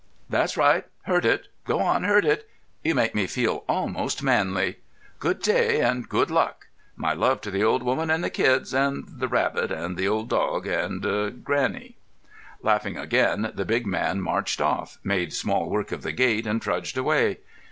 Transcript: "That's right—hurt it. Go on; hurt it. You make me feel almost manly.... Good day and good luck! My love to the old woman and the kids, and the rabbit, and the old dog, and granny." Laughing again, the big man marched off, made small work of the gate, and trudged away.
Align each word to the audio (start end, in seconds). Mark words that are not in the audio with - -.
"That's 0.31 0.57
right—hurt 0.57 1.25
it. 1.25 1.49
Go 1.63 1.79
on; 1.79 2.05
hurt 2.05 2.25
it. 2.25 2.49
You 2.83 2.95
make 2.95 3.13
me 3.13 3.27
feel 3.27 3.63
almost 3.69 4.23
manly.... 4.23 4.77
Good 5.19 5.43
day 5.43 5.81
and 5.81 6.09
good 6.09 6.31
luck! 6.31 6.65
My 6.95 7.13
love 7.13 7.39
to 7.41 7.51
the 7.51 7.63
old 7.63 7.83
woman 7.83 8.09
and 8.09 8.23
the 8.23 8.31
kids, 8.31 8.73
and 8.73 9.07
the 9.07 9.27
rabbit, 9.27 9.71
and 9.71 9.95
the 9.95 10.07
old 10.07 10.27
dog, 10.27 10.65
and 10.65 11.43
granny." 11.43 11.97
Laughing 12.63 12.97
again, 12.97 13.51
the 13.53 13.63
big 13.63 13.85
man 13.85 14.21
marched 14.21 14.59
off, 14.59 14.97
made 15.03 15.33
small 15.33 15.69
work 15.69 15.91
of 15.91 16.01
the 16.01 16.11
gate, 16.13 16.47
and 16.47 16.63
trudged 16.63 16.97
away. 16.97 17.37